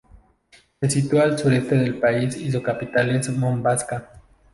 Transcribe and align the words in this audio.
Se 0.79 0.89
sitúa 0.89 1.21
al 1.25 1.37
sureste 1.37 1.75
del 1.75 1.99
país 1.99 2.35
y 2.35 2.51
su 2.51 2.63
capital 2.63 3.11
es 3.11 3.29
Mombasa. 3.29 4.09